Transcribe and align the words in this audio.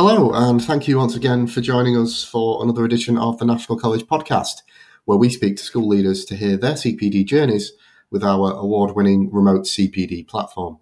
Hello, 0.00 0.30
and 0.32 0.62
thank 0.62 0.86
you 0.86 0.96
once 0.96 1.16
again 1.16 1.48
for 1.48 1.60
joining 1.60 1.96
us 1.96 2.22
for 2.22 2.62
another 2.62 2.84
edition 2.84 3.18
of 3.18 3.36
the 3.38 3.44
National 3.44 3.76
College 3.76 4.04
Podcast, 4.04 4.62
where 5.06 5.18
we 5.18 5.28
speak 5.28 5.56
to 5.56 5.64
school 5.64 5.88
leaders 5.88 6.24
to 6.26 6.36
hear 6.36 6.56
their 6.56 6.74
CPD 6.74 7.26
journeys 7.26 7.72
with 8.08 8.22
our 8.22 8.52
award 8.52 8.94
winning 8.94 9.28
remote 9.32 9.62
CPD 9.62 10.28
platform. 10.28 10.78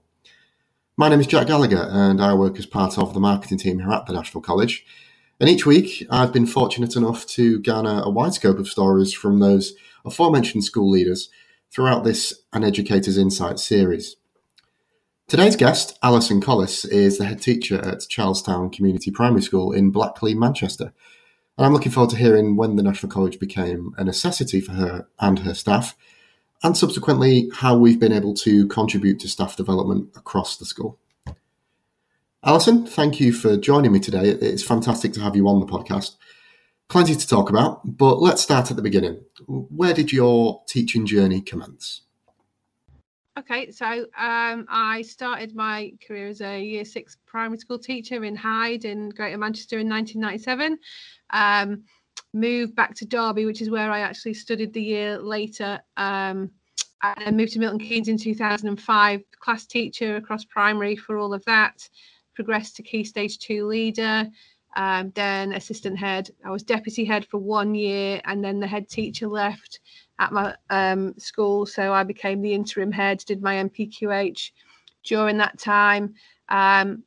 My 0.99 1.09
name 1.09 1.21
is 1.21 1.27
Jack 1.27 1.47
Gallagher, 1.47 1.89
and 1.91 2.21
I 2.21 2.35
work 2.35 2.59
as 2.59 2.67
part 2.67 2.99
of 2.99 3.15
the 3.15 3.21
marketing 3.21 3.57
team 3.57 3.79
here 3.79 3.91
at 3.91 4.05
the 4.05 4.13
National 4.13 4.43
College. 4.43 4.85
And 5.41 5.49
each 5.49 5.65
week, 5.65 6.07
I've 6.11 6.35
been 6.35 6.47
fortunate 6.47 6.95
enough 6.95 7.25
to 7.29 7.59
garner 7.63 8.03
a 8.05 8.11
wide 8.11 8.35
scope 8.35 8.59
of 8.59 8.69
stories 8.69 9.15
from 9.15 9.41
those 9.41 9.73
aforementioned 10.05 10.65
school 10.65 10.91
leaders 10.91 11.31
throughout 11.73 12.05
this 12.05 12.43
An 12.53 12.65
Educator's 12.65 13.17
Insight 13.17 13.61
series. 13.61 14.17
Today's 15.29 15.57
guest, 15.57 15.99
Allison 16.05 16.41
Collis, 16.41 16.85
is 16.85 17.19
the 17.19 17.25
head 17.25 17.43
teacher 17.43 17.85
at 17.85 18.09
Charlestown 18.09 18.71
Community 18.71 19.11
Primary 19.11 19.43
School 19.43 19.73
in 19.73 19.91
Blackley, 19.91 20.37
Manchester. 20.37 20.93
And 21.59 21.67
I'm 21.67 21.73
looking 21.73 21.91
forward 21.91 22.11
to 22.11 22.17
hearing 22.17 22.55
when 22.55 22.77
the 22.77 22.85
National 22.85 23.11
College 23.11 23.41
became 23.41 23.93
a 23.99 24.05
necessity 24.05 24.61
for 24.61 24.71
her 24.75 25.09
and 25.19 25.41
her 25.41 25.53
staff, 25.53 25.97
and 26.63 26.77
subsequently 26.77 27.51
how 27.53 27.77
we've 27.77 27.99
been 27.99 28.13
able 28.13 28.35
to 28.35 28.69
contribute 28.69 29.19
to 29.19 29.29
staff 29.29 29.57
development 29.57 30.11
across 30.15 30.57
the 30.57 30.65
school. 30.65 30.97
Allison, 32.45 32.87
thank 32.87 33.19
you 33.19 33.33
for 33.33 33.57
joining 33.57 33.91
me 33.91 33.99
today. 33.99 34.29
It's 34.29 34.63
fantastic 34.63 35.13
to 35.15 35.21
have 35.23 35.35
you 35.35 35.49
on 35.49 35.59
the 35.59 35.67
podcast. 35.67 36.15
Plenty 36.89 37.17
to 37.17 37.27
talk 37.27 37.51
about, 37.51 37.81
but 37.85 38.21
let's 38.23 38.43
start 38.43 38.71
at 38.71 38.77
the 38.77 38.83
beginning. 38.83 39.25
Where 39.49 39.93
did 39.93 40.13
your 40.13 40.63
teaching 40.69 41.05
journey 41.05 41.41
commence? 41.41 42.03
Okay, 43.39 43.71
so 43.71 44.07
um, 44.17 44.65
I 44.67 45.03
started 45.03 45.55
my 45.55 45.93
career 46.07 46.29
as 46.29 46.41
a 46.41 46.59
year 46.59 46.87
six 46.87 47.19
primary 47.27 47.59
school 47.59 47.79
teacher 47.79 48.25
in 48.25 48.35
Hyde 48.35 48.87
in 48.87 49.11
Greater 49.11 49.37
Manchester 49.37 49.79
in 49.79 49.91
1997. 49.91 50.79
Um, 51.31 51.83
moved 52.33 52.75
back 52.75 52.95
to 52.95 53.05
Derby, 53.05 53.45
which 53.45 53.61
is 53.61 53.69
where 53.69 53.91
I 53.91 54.01
actually 54.01 54.33
studied 54.33 54.73
the 54.73 54.83
year 54.83 55.19
later. 55.19 55.81
Um, 55.99 56.51
and 57.03 57.37
moved 57.37 57.53
to 57.53 57.59
Milton 57.59 57.79
Keynes 57.79 58.09
in 58.09 58.17
2005, 58.17 59.23
class 59.39 59.67
teacher 59.67 60.17
across 60.17 60.47
primary 60.47 60.97
for 60.97 61.19
all 61.19 61.35
of 61.35 61.45
that. 61.45 61.87
Progressed 62.35 62.77
to 62.77 62.83
Key 62.83 63.05
Stage 63.05 63.39
2 63.39 63.67
leader, 63.67 64.29
um, 64.77 65.13
then 65.15 65.53
assistant 65.53 65.99
head. 65.99 66.31
I 66.43 66.51
was 66.51 66.63
deputy 66.63 67.05
head 67.05 67.27
for 67.27 67.39
one 67.39 67.75
year, 67.75 68.23
and 68.25 68.43
then 68.43 68.61
the 68.61 68.67
head 68.67 68.89
teacher 68.89 69.29
left 69.29 69.81
at 70.19 70.33
my 70.33 70.55
um, 70.71 71.15
school. 71.19 71.67
So 71.67 71.93
I 71.93 72.03
became 72.03 72.41
the 72.41 72.55
interim 72.55 72.93
head, 72.93 73.19
did 73.27 73.43
my 73.43 73.57
NPQH 73.57 74.51
during 75.05 75.39
that 75.39 75.59
time, 75.59 76.15
um, 76.49 77.03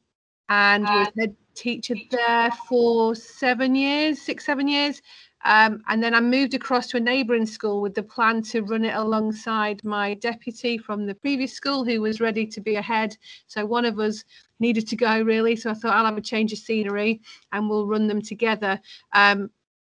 and 0.49 0.83
was 0.83 1.07
head 1.17 1.35
teacher 1.55 1.95
there 2.11 2.51
for 2.67 3.15
seven 3.15 3.75
years, 3.75 4.21
six, 4.21 4.45
seven 4.45 4.67
years. 4.67 5.01
Um, 5.45 5.81
and 5.87 6.03
then 6.03 6.13
I 6.13 6.19
moved 6.19 6.53
across 6.53 6.87
to 6.87 6.97
a 6.97 7.01
neighbouring 7.01 7.45
school 7.45 7.81
with 7.81 7.93
the 7.93 8.03
plan 8.03 8.41
to 8.43 8.61
run 8.61 8.83
it 8.83 8.95
alongside 8.95 9.83
my 9.85 10.15
deputy 10.15 10.77
from 10.77 11.05
the 11.05 11.15
previous 11.15 11.53
school 11.53 11.85
who 11.85 12.01
was 12.01 12.19
ready 12.19 12.45
to 12.47 12.59
be 12.59 12.75
ahead. 12.75 13.15
So 13.47 13.65
one 13.65 13.85
of 13.85 13.99
us 13.99 14.25
needed 14.59 14.87
to 14.89 14.97
go 14.97 15.21
really. 15.21 15.55
So 15.55 15.69
I 15.69 15.75
thought 15.75 15.95
I'll 15.95 16.05
have 16.05 16.17
a 16.17 16.21
change 16.21 16.51
of 16.51 16.59
scenery 16.59 17.21
and 17.53 17.69
we'll 17.69 17.87
run 17.87 18.07
them 18.07 18.21
together. 18.21 18.81
Um, 19.13 19.49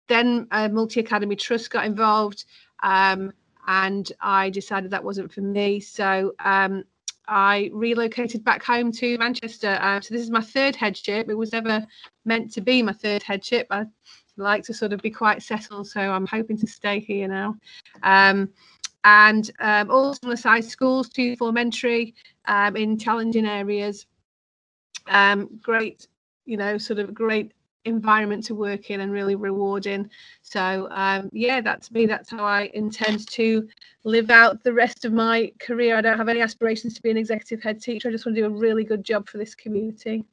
then 0.08 0.48
a 0.52 0.70
multi 0.70 1.00
academy 1.00 1.36
trust 1.36 1.70
got 1.70 1.86
involved 1.86 2.46
um, 2.86 3.34
and 3.68 4.12
I 4.22 4.52
decided 4.52 4.92
that 4.92 5.04
wasn't 5.04 5.34
for 5.34 5.42
me. 5.42 5.80
So 5.80 6.34
um, 6.40 6.84
I 7.28 7.72
relocated 7.74 8.44
back 8.46 8.64
home 8.64 8.92
to 8.94 9.18
Manchester. 9.18 9.78
Uh, 9.82 10.00
so 10.00 10.14
this 10.14 10.22
is 10.22 10.30
my 10.30 10.42
third 10.42 10.76
headship. 10.76 11.28
It 11.28 11.34
was 11.34 11.52
never 11.52 11.86
meant 12.26 12.54
to 12.54 12.62
be 12.62 12.84
my 12.84 12.94
third 12.94 13.24
headship. 13.24 13.66
I 13.72 13.88
like 14.38 14.64
to 14.66 14.74
sort 14.74 14.94
of 14.94 15.02
be 15.02 15.10
quite 15.10 15.42
settled, 15.42 15.88
so 15.88 16.00
I'm 16.00 16.28
hoping 16.28 16.58
to 16.58 16.68
stay 16.68 17.00
here 17.00 17.28
now. 17.28 17.56
Um, 18.04 18.50
and 19.04 19.50
um, 19.60 19.90
all 19.90 20.14
similar 20.14 20.38
size 20.38 20.68
schools, 20.68 21.10
two 21.10 21.36
form 21.38 21.58
entry 21.58 22.14
um, 22.48 22.76
in 22.76 23.00
challenging 23.00 23.48
areas. 23.48 24.06
Um, 25.08 25.60
great, 25.62 26.08
you 26.46 26.58
know, 26.58 26.78
sort 26.78 27.00
of 27.00 27.16
great 27.16 27.52
environment 27.86 28.44
to 28.46 28.56
work 28.56 28.90
in 28.90 29.00
and 29.00 29.12
really 29.12 29.36
rewarding. 29.36 30.10
So 30.42 30.88
um, 30.92 31.30
yeah, 31.32 31.62
that's 31.62 31.92
me. 31.92 32.06
That's 32.06 32.30
how 32.30 32.44
I 32.44 32.72
intend 32.74 33.28
to 33.30 33.68
live 34.04 34.30
out 34.30 34.64
the 34.64 34.74
rest 34.74 35.06
of 35.06 35.14
my 35.14 35.52
career. 35.60 35.96
I 35.96 36.02
don't 36.02 36.18
have 36.18 36.30
any 36.30 36.42
aspirations 36.42 36.94
to 36.96 37.02
be 37.02 37.12
an 37.12 37.18
executive 37.18 37.64
head 37.64 37.82
teacher. 37.82 38.10
I 38.10 38.12
just 38.12 38.26
want 38.26 38.36
to 38.36 38.42
do 38.42 38.48
a 38.48 38.50
really 38.50 38.84
good 38.84 39.04
job 39.04 39.30
for 39.30 39.38
this 39.38 39.56
community. 39.56 40.26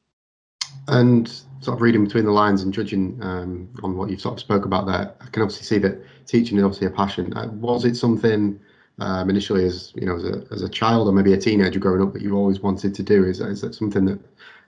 And 0.89 1.29
sort 1.61 1.77
of 1.77 1.83
reading 1.83 2.05
between 2.05 2.25
the 2.25 2.33
lines 2.33 2.63
and 2.63 2.73
judging 2.73 3.19
um, 3.23 3.69
on 3.83 3.97
what 3.97 4.11
you've 4.11 4.21
sort 4.21 4.35
of 4.35 4.41
spoke 4.41 4.65
about 4.65 4.87
there, 4.87 5.15
I 5.21 5.27
can 5.27 5.43
obviously 5.43 5.65
see 5.65 5.79
that 5.79 6.03
teaching 6.27 6.59
is 6.59 6.65
obviously 6.65 6.89
a 6.89 6.91
passion. 6.91 7.37
Uh, 7.37 7.49
was 7.49 7.85
it 7.85 7.97
something 7.97 8.59
um, 8.99 9.31
initially 9.31 9.65
as 9.65 9.93
you 9.95 10.07
know 10.07 10.17
as 10.17 10.25
a, 10.25 10.45
as 10.51 10.63
a 10.63 10.69
child 10.69 11.09
or 11.09 11.13
maybe 11.13 11.33
a 11.33 11.39
teenager 11.39 11.79
growing 11.79 12.03
up 12.03 12.13
that 12.15 12.23
you 12.23 12.35
always 12.35 12.61
wanted 12.61 12.95
to 12.95 13.03
do? 13.03 13.25
Is, 13.25 13.41
is 13.41 13.61
that 13.61 13.75
something 13.75 14.05
that 14.07 14.19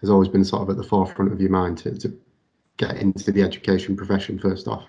has 0.01 0.11
always 0.11 0.29
been 0.29 0.45
sort 0.45 0.63
of 0.63 0.71
at 0.71 0.77
the 0.77 0.85
forefront 0.85 1.33
of 1.33 1.41
your 1.41 1.51
mind 1.51 1.79
to, 1.79 1.99
to 1.99 2.17
get 2.77 2.97
into 2.97 3.33
the 3.33 3.43
education 3.43 3.97
profession 3.97 4.39
first 4.39 4.69
off? 4.69 4.85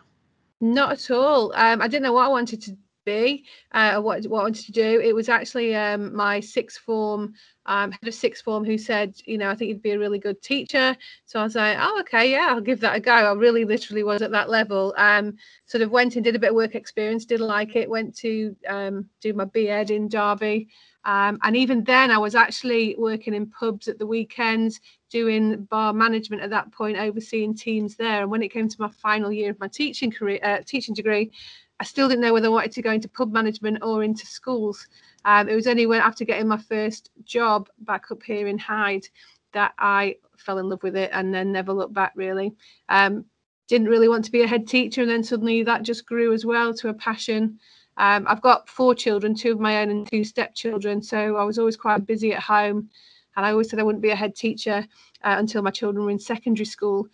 Not 0.61 0.91
at 0.93 1.11
all. 1.11 1.53
Um, 1.55 1.81
I 1.81 1.87
didn't 1.87 2.03
know 2.03 2.13
what 2.13 2.25
I 2.25 2.29
wanted 2.29 2.61
to 2.63 2.77
be, 3.05 3.45
uh, 3.71 4.01
what, 4.01 4.25
what 4.25 4.39
I 4.39 4.43
wanted 4.43 4.65
to 4.65 4.71
do. 4.71 4.99
It 4.99 5.13
was 5.13 5.29
actually 5.29 5.75
um, 5.75 6.15
my 6.15 6.39
sixth 6.39 6.79
form, 6.79 7.33
um, 7.67 7.91
head 7.91 8.07
of 8.07 8.13
sixth 8.13 8.43
form, 8.43 8.65
who 8.65 8.77
said, 8.77 9.15
you 9.25 9.37
know, 9.37 9.49
I 9.49 9.55
think 9.55 9.69
you'd 9.69 9.81
be 9.81 9.91
a 9.91 9.99
really 9.99 10.19
good 10.19 10.41
teacher. 10.41 10.95
So 11.25 11.39
I 11.39 11.43
was 11.43 11.55
like, 11.55 11.77
oh, 11.79 11.99
okay, 12.01 12.31
yeah, 12.31 12.47
I'll 12.49 12.61
give 12.61 12.79
that 12.81 12.95
a 12.95 12.99
go. 12.99 13.11
I 13.11 13.33
really 13.33 13.63
literally 13.63 14.03
was 14.03 14.21
at 14.21 14.31
that 14.31 14.49
level. 14.49 14.93
Um, 14.97 15.35
sort 15.67 15.83
of 15.83 15.91
went 15.91 16.15
and 16.15 16.23
did 16.23 16.35
a 16.35 16.39
bit 16.39 16.49
of 16.49 16.55
work 16.55 16.75
experience, 16.75 17.25
Didn't 17.25 17.47
like 17.47 17.75
it, 17.75 17.89
went 17.89 18.15
to 18.17 18.55
um, 18.67 19.09
do 19.21 19.33
my 19.33 19.45
BEd 19.45 19.91
in 19.91 20.09
Derby. 20.09 20.67
Um, 21.05 21.37
and 21.43 21.55
even 21.55 21.83
then, 21.83 22.09
I 22.09 22.17
was 22.17 22.33
actually 22.33 22.95
working 22.97 23.35
in 23.35 23.45
pubs 23.51 23.87
at 23.87 23.99
the 23.99 24.07
weekends, 24.07 24.81
doing 25.15 25.63
bar 25.71 25.93
management 25.93 26.41
at 26.41 26.49
that 26.49 26.69
point, 26.73 26.97
overseeing 26.97 27.55
teams 27.55 27.95
there. 27.95 28.23
And 28.23 28.29
when 28.29 28.43
it 28.43 28.51
came 28.51 28.67
to 28.67 28.81
my 28.81 28.89
final 28.89 29.31
year 29.31 29.51
of 29.51 29.59
my 29.61 29.69
teaching 29.69 30.11
career, 30.11 30.41
uh, 30.43 30.57
teaching 30.65 30.93
degree, 30.93 31.31
I 31.79 31.85
still 31.85 32.09
didn't 32.09 32.21
know 32.21 32.33
whether 32.33 32.47
I 32.47 32.49
wanted 32.49 32.73
to 32.73 32.81
go 32.81 32.91
into 32.91 33.07
pub 33.07 33.31
management 33.31 33.77
or 33.81 34.03
into 34.03 34.25
schools. 34.25 34.89
Um, 35.23 35.47
it 35.47 35.55
was 35.55 35.67
only 35.67 35.85
when 35.85 36.01
after 36.01 36.25
getting 36.25 36.49
my 36.49 36.57
first 36.57 37.11
job 37.23 37.69
back 37.79 38.11
up 38.11 38.23
here 38.23 38.47
in 38.47 38.57
Hyde 38.57 39.07
that 39.53 39.71
I 39.79 40.17
fell 40.37 40.57
in 40.57 40.67
love 40.67 40.83
with 40.83 40.97
it 40.97 41.11
and 41.13 41.33
then 41.33 41.53
never 41.53 41.71
looked 41.71 41.93
back 41.93 42.11
really. 42.17 42.53
Um, 42.89 43.23
didn't 43.69 43.87
really 43.87 44.09
want 44.09 44.25
to 44.25 44.33
be 44.33 44.41
a 44.41 44.47
head 44.47 44.67
teacher, 44.67 45.01
and 45.01 45.09
then 45.09 45.23
suddenly 45.23 45.63
that 45.63 45.83
just 45.83 46.05
grew 46.05 46.33
as 46.33 46.45
well 46.45 46.73
to 46.73 46.89
a 46.89 46.93
passion. 46.93 47.57
Um, 47.95 48.25
I've 48.27 48.41
got 48.41 48.67
four 48.67 48.93
children, 48.93 49.33
two 49.33 49.53
of 49.53 49.61
my 49.61 49.81
own 49.81 49.89
and 49.91 50.11
two 50.11 50.25
stepchildren, 50.25 51.01
so 51.01 51.37
I 51.37 51.45
was 51.45 51.57
always 51.57 51.77
quite 51.77 52.05
busy 52.05 52.33
at 52.33 52.41
home. 52.41 52.89
And 53.35 53.45
I 53.45 53.51
always 53.51 53.69
said 53.69 53.79
I 53.79 53.83
wouldn't 53.83 54.01
be 54.01 54.11
a 54.11 54.15
head 54.15 54.35
teacher 54.35 54.85
uh, 55.23 55.35
until 55.37 55.61
my 55.61 55.71
children 55.71 56.05
were 56.05 56.11
in 56.11 56.19
secondary 56.19 56.65
school, 56.65 57.07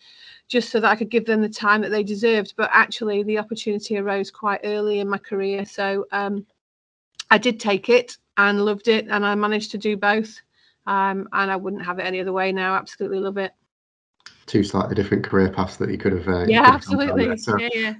just 0.47 0.69
so 0.69 0.79
that 0.79 0.91
I 0.91 0.95
could 0.95 1.09
give 1.09 1.25
them 1.25 1.41
the 1.41 1.49
time 1.49 1.81
that 1.81 1.89
they 1.89 2.03
deserved. 2.03 2.53
But 2.57 2.69
actually, 2.73 3.23
the 3.23 3.39
opportunity 3.39 3.97
arose 3.97 4.31
quite 4.31 4.61
early 4.63 4.99
in 4.99 5.09
my 5.09 5.17
career. 5.17 5.65
So 5.65 6.05
um, 6.11 6.45
I 7.29 7.37
did 7.37 7.59
take 7.59 7.89
it 7.89 8.17
and 8.37 8.63
loved 8.65 8.87
it, 8.87 9.07
and 9.07 9.25
I 9.25 9.35
managed 9.35 9.71
to 9.71 9.77
do 9.77 9.97
both. 9.97 10.39
Um, 10.87 11.29
and 11.31 11.51
I 11.51 11.55
wouldn't 11.55 11.85
have 11.85 11.99
it 11.99 12.03
any 12.03 12.19
other 12.19 12.33
way 12.33 12.51
now. 12.51 12.75
Absolutely 12.75 13.19
love 13.19 13.37
it. 13.37 13.51
Two 14.47 14.63
slightly 14.63 14.95
different 14.95 15.23
career 15.23 15.49
paths 15.49 15.77
that 15.77 15.89
you 15.89 15.97
could 15.97 16.13
have. 16.13 16.27
Uh, 16.27 16.45
yeah, 16.45 16.63
absolutely. 16.65 17.37
So, 17.37 17.57
yeah, 17.57 17.69
yeah. 17.73 17.93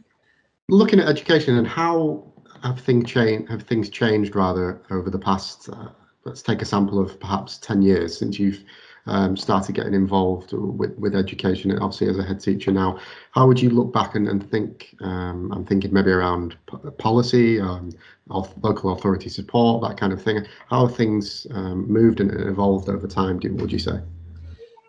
Looking 0.70 1.00
at 1.00 1.08
education 1.08 1.58
and 1.58 1.68
how 1.68 2.32
have 2.64 2.80
things 2.80 3.10
changed? 3.10 3.50
Have 3.52 3.64
things 3.64 3.90
changed 3.90 4.36
rather 4.36 4.82
over 4.90 5.10
the 5.10 5.20
past 5.20 5.70
uh, 5.70 5.90
let's 6.24 6.42
take 6.42 6.62
a 6.62 6.66
sample 6.66 7.00
of 7.00 7.20
perhaps 7.20 7.58
10 7.58 7.82
years 7.82 8.18
since 8.18 8.40
you've 8.40 8.64
um, 9.08 9.36
started 9.36 9.74
getting 9.74 9.94
involved 9.94 10.54
with, 10.54 10.96
with 10.98 11.16
education, 11.16 11.72
obviously 11.80 12.08
as 12.08 12.20
a 12.20 12.24
head 12.24 12.40
teacher 12.40 12.72
now. 12.72 13.00
How 13.32 13.48
would 13.48 13.60
you 13.60 13.70
look 13.70 13.92
back 13.92 14.16
and, 14.16 14.28
and 14.28 14.48
think? 14.50 14.96
Um, 15.02 15.52
I'm 15.52 15.66
thinking 15.66 15.92
maybe 15.92 16.12
around 16.12 16.56
policy, 16.98 17.60
um, 17.60 17.92
local 18.28 18.94
authority 18.94 19.30
support, 19.30 19.82
that 19.88 19.98
kind 19.98 20.14
of 20.14 20.22
thing. 20.22 20.46
How 20.70 20.88
things 20.88 21.48
um, 21.52 21.92
moved 21.92 22.20
and 22.20 22.32
evolved 22.48 22.90
over 22.90 23.08
time? 23.08 23.40
Do, 23.40 23.54
would 23.56 23.72
you 23.72 23.80
say? 23.80 24.00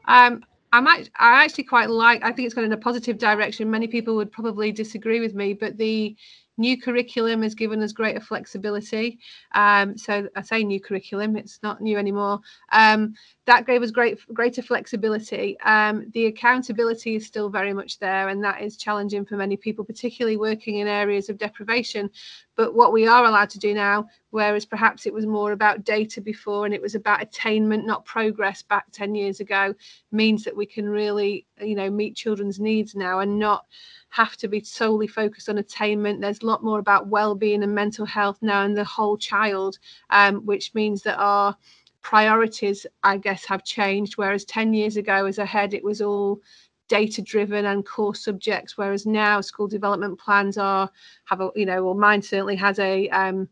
Um, 0.07 0.45
I'm 0.75 0.87
I 0.89 1.05
actually 1.19 1.65
quite 1.65 1.91
like. 1.91 2.25
I 2.25 2.33
think 2.33 2.47
it's 2.47 2.55
gone 2.55 2.65
in 2.65 2.73
a 2.73 2.79
positive 2.79 3.19
direction. 3.19 3.71
Many 3.71 3.87
people 3.87 4.17
would 4.17 4.33
probably 4.33 4.73
disagree 4.73 5.21
with 5.21 5.35
me, 5.35 5.53
but 5.53 5.77
the 5.77 6.17
New 6.59 6.81
curriculum 6.81 7.43
has 7.43 7.55
given 7.55 7.83
us 7.83 7.93
greater 7.93 8.21
flexibility. 8.21 9.19
Um, 9.55 9.97
so 9.97 10.29
I 10.37 10.43
say 10.43 10.65
new 10.65 10.81
curriculum, 10.81 11.37
it's 11.37 11.59
not 11.63 11.81
new 11.81 11.97
anymore. 11.99 12.41
Um, 12.73 13.15
that 13.47 13.67
gave 13.67 13.83
us 13.83 13.91
great 13.91 14.19
greater 14.33 14.63
flexibility. 14.63 15.59
Um, 15.61 16.11
the 16.13 16.27
accountability 16.27 17.17
is 17.17 17.27
still 17.27 17.49
very 17.49 17.73
much 17.73 17.99
there, 17.99 18.29
and 18.29 18.45
that 18.45 18.61
is 18.63 18.77
challenging 18.77 19.25
for 19.25 19.37
many 19.37 19.57
people, 19.57 19.85
particularly 19.85 20.37
working 20.37 20.77
in 20.77 20.87
areas 20.87 21.29
of 21.29 21.39
deprivation. 21.39 22.11
But 22.55 22.75
what 22.75 22.93
we 22.93 23.07
are 23.07 23.25
allowed 23.25 23.51
to 23.51 23.59
do 23.59 23.73
now, 23.75 24.07
whereas 24.31 24.67
perhaps 24.67 25.07
it 25.07 25.15
was 25.15 25.27
more 25.27 25.53
about 25.53 25.85
data 25.85 26.21
before 26.21 26.67
and 26.67 26.75
it 26.75 26.83
was 26.83 26.95
about 26.95 27.23
attainment, 27.23 27.87
not 27.87 28.05
progress 28.05 28.63
back 28.63 28.85
10 28.93 29.15
years 29.15 29.41
ago, 29.41 29.75
means 30.11 30.45
that 30.45 30.57
we 30.57 30.67
can 30.67 30.89
really, 30.89 31.47
you 31.61 31.75
know, 31.75 31.91
meet 31.91 32.15
children's 32.15 32.61
needs 32.61 32.95
now 32.95 33.21
and 33.21 33.39
not 33.39 33.65
have 34.13 34.37
to 34.37 34.47
be 34.47 34.61
solely 34.63 35.07
focused 35.07 35.49
on 35.49 35.57
attainment. 35.57 36.21
There's 36.21 36.43
a 36.43 36.47
lot 36.47 36.63
more 36.63 36.79
about 36.79 37.07
well-being 37.07 37.63
and 37.63 37.75
mental 37.75 38.05
health 38.05 38.37
now 38.43 38.63
and 38.63 38.77
the 38.77 38.85
whole 38.85 39.17
child, 39.17 39.79
um, 40.11 40.45
which 40.45 40.75
means 40.75 41.01
that 41.03 41.17
our 41.17 41.57
priorities, 42.03 42.87
I 43.03 43.17
guess, 43.17 43.47
have 43.47 43.65
changed. 43.65 44.19
Whereas 44.19 44.45
10 44.45 44.75
years 44.75 44.99
ago, 44.99 45.25
as 45.25 45.39
a 45.39 45.47
head, 45.47 45.73
it 45.73 45.83
was 45.83 46.03
all 46.03 46.41
data 46.89 47.23
driven 47.23 47.65
and 47.65 47.87
core 47.87 48.15
subjects 48.15 48.77
whereas 48.77 49.07
now 49.07 49.41
school 49.41 49.67
development 49.67 50.19
plans 50.19 50.59
are 50.59 50.91
have 51.25 51.41
a 51.41 51.49
you 51.55 51.65
know 51.65 51.83
well 51.83 51.95
mine 51.95 52.21
certainly 52.21 52.57
has 52.57 52.79
a 52.81 53.09
um, 53.11 53.49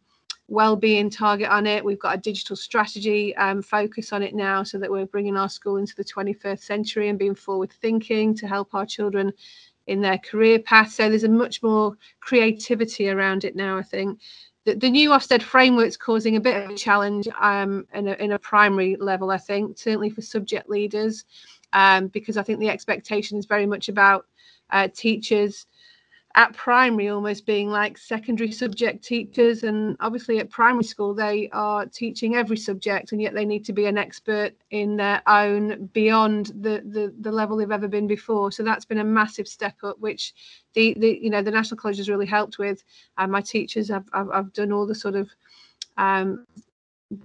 well-being 0.48 1.08
target 1.08 1.48
on 1.48 1.66
it 1.66 1.82
we've 1.82 2.00
got 2.00 2.16
a 2.16 2.20
digital 2.20 2.54
strategy 2.54 3.34
um, 3.36 3.62
focus 3.62 4.12
on 4.12 4.22
it 4.22 4.34
now 4.34 4.62
so 4.62 4.78
that 4.78 4.90
we're 4.90 5.06
bringing 5.06 5.38
our 5.38 5.48
school 5.48 5.78
into 5.78 5.94
the 5.94 6.04
21st 6.04 6.60
century 6.60 7.08
and 7.08 7.18
being 7.18 7.34
forward 7.34 7.72
thinking 7.72 8.34
to 8.34 8.46
help 8.46 8.74
our 8.74 8.84
children 8.84 9.32
in 9.90 10.00
their 10.00 10.18
career 10.18 10.60
path. 10.60 10.92
So 10.92 11.08
there's 11.08 11.24
a 11.24 11.28
much 11.28 11.64
more 11.64 11.96
creativity 12.20 13.10
around 13.10 13.44
it 13.44 13.56
now 13.56 13.76
i 13.76 13.82
think. 13.82 14.20
The, 14.64 14.74
the 14.74 14.90
new 14.90 15.10
Ofsted 15.10 15.42
framework's 15.42 15.96
causing 15.96 16.36
a 16.36 16.40
bit 16.40 16.62
of 16.62 16.70
a 16.70 16.76
challenge 16.76 17.26
um, 17.40 17.86
in, 17.94 18.06
a, 18.06 18.12
in 18.12 18.32
a 18.32 18.38
primary 18.38 18.94
level, 18.96 19.30
I 19.30 19.38
think, 19.38 19.78
certainly 19.78 20.10
for 20.10 20.20
subject 20.20 20.68
leaders, 20.68 21.24
um, 21.72 22.08
because 22.08 22.36
I 22.36 22.42
think 22.42 22.60
the 22.60 22.68
expectation 22.68 23.38
is 23.38 23.46
very 23.46 23.66
much 23.66 23.88
about 23.88 24.26
uh, 24.70 24.88
teachers 24.94 25.66
at 26.36 26.52
primary 26.54 27.08
almost 27.08 27.44
being 27.44 27.68
like 27.70 27.98
secondary 27.98 28.52
subject 28.52 29.02
teachers 29.02 29.64
and 29.64 29.96
obviously 29.98 30.38
at 30.38 30.48
primary 30.48 30.84
school 30.84 31.12
they 31.12 31.48
are 31.52 31.86
teaching 31.86 32.36
every 32.36 32.56
subject 32.56 33.10
and 33.10 33.20
yet 33.20 33.34
they 33.34 33.44
need 33.44 33.64
to 33.64 33.72
be 33.72 33.86
an 33.86 33.98
expert 33.98 34.52
in 34.70 34.96
their 34.96 35.20
own 35.26 35.86
beyond 35.92 36.46
the 36.60 36.82
the, 36.86 37.12
the 37.20 37.32
level 37.32 37.56
they've 37.56 37.72
ever 37.72 37.88
been 37.88 38.06
before. 38.06 38.52
So 38.52 38.62
that's 38.62 38.84
been 38.84 38.98
a 38.98 39.04
massive 39.04 39.48
step 39.48 39.74
up 39.82 39.98
which 39.98 40.32
the, 40.74 40.94
the 40.98 41.18
you 41.20 41.30
know 41.30 41.42
the 41.42 41.50
national 41.50 41.78
college 41.78 41.96
has 41.96 42.08
really 42.08 42.26
helped 42.26 42.58
with. 42.58 42.84
And 43.18 43.32
my 43.32 43.40
teachers 43.40 43.88
have 43.88 44.04
have, 44.14 44.32
have 44.32 44.52
done 44.52 44.70
all 44.70 44.86
the 44.86 44.94
sort 44.94 45.16
of 45.16 45.28
um 45.96 46.46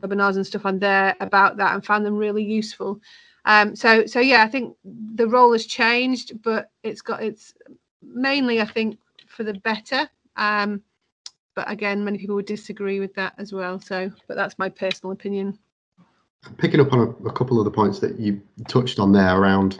webinars 0.01 0.35
and 0.35 0.47
stuff 0.47 0.65
on 0.65 0.79
there 0.79 1.15
about 1.19 1.57
that 1.57 1.75
and 1.75 1.85
found 1.85 2.03
them 2.05 2.17
really 2.17 2.43
useful. 2.43 2.99
Um 3.45 3.75
so 3.75 4.07
so 4.07 4.19
yeah 4.19 4.43
i 4.43 4.47
think 4.47 4.75
the 4.83 5.27
role 5.27 5.51
has 5.51 5.67
changed 5.67 6.41
but 6.41 6.71
it's 6.81 7.01
got 7.03 7.21
it's 7.21 7.53
mainly 8.15 8.62
I 8.62 8.65
think 8.65 8.97
for 9.27 9.44
the 9.44 9.53
better. 9.53 10.09
Um, 10.38 10.81
but 11.56 11.69
again, 11.69 12.03
many 12.03 12.17
people 12.17 12.35
would 12.35 12.45
disagree 12.45 13.00
with 13.00 13.13
that 13.15 13.33
as 13.38 13.53
well. 13.53 13.79
So, 13.79 14.12
but 14.27 14.35
that's 14.35 14.57
my 14.59 14.69
personal 14.69 15.13
opinion. 15.13 15.57
Picking 16.57 16.79
up 16.79 16.94
on 16.94 17.00
a, 17.00 17.27
a 17.27 17.31
couple 17.31 17.59
of 17.59 17.65
the 17.65 17.71
points 17.71 18.00
that 18.00 18.19
you 18.19 18.41
touched 18.67 19.00
on 19.00 19.12
there 19.12 19.39
around 19.39 19.79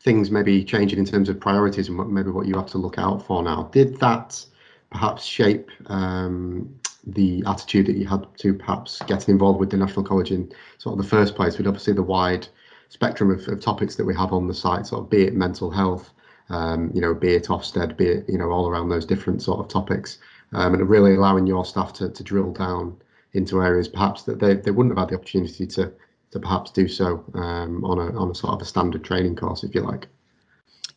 things 0.00 0.30
maybe 0.30 0.64
changing 0.64 0.98
in 0.98 1.04
terms 1.04 1.28
of 1.28 1.38
priorities 1.38 1.88
and 1.88 1.98
what, 1.98 2.08
maybe 2.08 2.30
what 2.30 2.46
you 2.46 2.54
have 2.54 2.66
to 2.66 2.78
look 2.78 2.98
out 2.98 3.24
for 3.24 3.42
now. 3.42 3.68
Did 3.72 4.00
that 4.00 4.44
perhaps 4.90 5.24
shape 5.24 5.70
um, 5.86 6.74
the 7.06 7.44
attitude 7.46 7.86
that 7.86 7.96
you 7.96 8.06
had 8.06 8.26
to 8.38 8.54
perhaps 8.54 9.02
getting 9.06 9.32
involved 9.32 9.60
with 9.60 9.70
the 9.70 9.76
National 9.76 10.04
College 10.04 10.30
in 10.30 10.50
sort 10.78 10.98
of 10.98 11.04
the 11.04 11.08
first 11.08 11.36
place? 11.36 11.58
With 11.58 11.66
obviously 11.66 11.92
the 11.92 12.02
wide 12.02 12.48
spectrum 12.88 13.30
of, 13.30 13.46
of 13.46 13.60
topics 13.60 13.94
that 13.96 14.04
we 14.04 14.14
have 14.14 14.32
on 14.32 14.48
the 14.48 14.54
site, 14.54 14.86
sort 14.86 15.04
of 15.04 15.10
be 15.10 15.24
it 15.24 15.34
mental 15.34 15.70
health, 15.70 16.12
um, 16.50 16.90
you 16.94 17.00
know, 17.00 17.14
be 17.14 17.34
it 17.34 17.46
Ofsted, 17.46 17.96
be 17.96 18.06
it, 18.06 18.28
you 18.28 18.38
know, 18.38 18.50
all 18.50 18.68
around 18.68 18.88
those 18.88 19.06
different 19.06 19.42
sort 19.42 19.60
of 19.60 19.68
topics, 19.68 20.18
um, 20.52 20.74
and 20.74 20.88
really 20.88 21.14
allowing 21.14 21.46
your 21.46 21.64
staff 21.64 21.92
to, 21.94 22.10
to 22.10 22.22
drill 22.22 22.52
down 22.52 22.96
into 23.32 23.62
areas 23.62 23.88
perhaps 23.88 24.22
that 24.24 24.40
they, 24.40 24.54
they 24.54 24.72
wouldn't 24.72 24.96
have 24.96 25.02
had 25.06 25.10
the 25.10 25.18
opportunity 25.18 25.66
to 25.66 25.92
to 26.32 26.38
perhaps 26.38 26.70
do 26.70 26.86
so 26.86 27.24
um, 27.34 27.84
on 27.84 27.98
a 27.98 28.16
on 28.18 28.30
a 28.30 28.34
sort 28.34 28.54
of 28.54 28.62
a 28.62 28.64
standard 28.64 29.02
training 29.04 29.36
course, 29.36 29.64
if 29.64 29.74
you 29.74 29.80
like. 29.80 30.06